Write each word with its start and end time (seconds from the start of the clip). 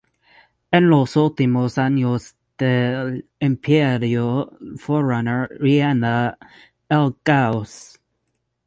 En 0.71 0.89
los 0.89 1.15
últimos 1.15 1.77
años 1.77 2.33
del 2.57 3.29
imperio 3.39 4.51
Forerunner 4.77 5.47
reina 5.59 6.39
el 6.89 7.15
caos. 7.21 7.99